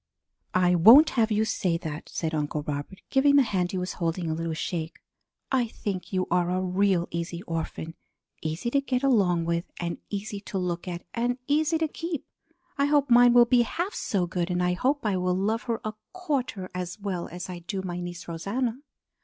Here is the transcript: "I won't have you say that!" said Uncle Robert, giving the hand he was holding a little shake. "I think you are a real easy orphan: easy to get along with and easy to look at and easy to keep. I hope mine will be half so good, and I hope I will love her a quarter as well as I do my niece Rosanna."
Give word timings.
"I 0.55 0.73
won't 0.73 1.11
have 1.11 1.29
you 1.31 1.45
say 1.45 1.77
that!" 1.77 2.09
said 2.09 2.33
Uncle 2.33 2.63
Robert, 2.63 3.01
giving 3.11 3.35
the 3.35 3.43
hand 3.43 3.69
he 3.71 3.77
was 3.77 3.93
holding 4.01 4.27
a 4.27 4.33
little 4.33 4.55
shake. 4.55 4.97
"I 5.51 5.67
think 5.67 6.11
you 6.11 6.25
are 6.31 6.49
a 6.49 6.59
real 6.59 7.07
easy 7.11 7.43
orphan: 7.43 7.93
easy 8.41 8.71
to 8.71 8.81
get 8.81 9.03
along 9.03 9.45
with 9.45 9.69
and 9.79 9.99
easy 10.09 10.39
to 10.39 10.57
look 10.57 10.87
at 10.87 11.03
and 11.13 11.37
easy 11.47 11.77
to 11.77 11.87
keep. 11.87 12.25
I 12.79 12.85
hope 12.85 13.11
mine 13.11 13.33
will 13.33 13.45
be 13.45 13.61
half 13.61 13.93
so 13.93 14.25
good, 14.25 14.49
and 14.49 14.63
I 14.63 14.73
hope 14.73 15.05
I 15.05 15.17
will 15.17 15.37
love 15.37 15.61
her 15.69 15.79
a 15.85 15.93
quarter 16.13 16.71
as 16.73 16.99
well 16.99 17.27
as 17.27 17.47
I 17.47 17.59
do 17.59 17.83
my 17.83 17.99
niece 17.99 18.27
Rosanna." 18.27 18.77